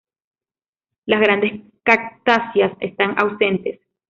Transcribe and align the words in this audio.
Las 1.05 1.21
grandes 1.21 1.61
cactáceas 1.83 2.71
están 2.79 3.19
ausentes. 3.19 3.79